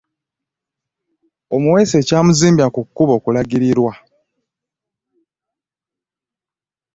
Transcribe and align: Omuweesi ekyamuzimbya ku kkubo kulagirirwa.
Omuweesi 1.55 1.95
ekyamuzimbya 2.01 2.67
ku 2.75 2.81
kkubo 2.85 3.13
kulagirirwa. 3.23 3.93